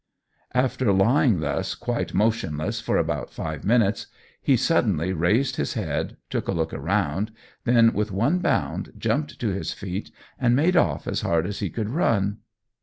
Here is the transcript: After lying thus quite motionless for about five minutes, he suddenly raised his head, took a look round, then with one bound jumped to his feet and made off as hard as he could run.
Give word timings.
After 0.55 0.91
lying 0.91 1.41
thus 1.41 1.75
quite 1.75 2.11
motionless 2.15 2.81
for 2.81 2.97
about 2.97 3.29
five 3.31 3.63
minutes, 3.63 4.07
he 4.41 4.57
suddenly 4.57 5.13
raised 5.13 5.57
his 5.57 5.75
head, 5.75 6.17
took 6.31 6.47
a 6.47 6.53
look 6.53 6.71
round, 6.73 7.31
then 7.65 7.93
with 7.93 8.11
one 8.11 8.39
bound 8.39 8.93
jumped 8.97 9.39
to 9.39 9.49
his 9.49 9.73
feet 9.73 10.09
and 10.39 10.55
made 10.55 10.75
off 10.75 11.07
as 11.07 11.21
hard 11.21 11.45
as 11.45 11.59
he 11.59 11.69
could 11.69 11.91
run. 11.91 12.39